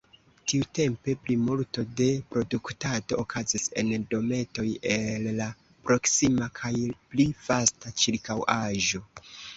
Tiutempe 0.51 1.13
plimulto 1.25 1.83
de 1.99 2.07
produktado 2.35 3.19
okazis 3.23 3.67
en 3.83 3.93
dometoj 4.15 4.65
el 4.95 5.27
la 5.41 5.49
proksima 5.91 6.49
kaj 6.63 6.73
pli 7.13 7.27
vasta 7.51 7.95
ĉirkaŭaĵo. 8.05 9.05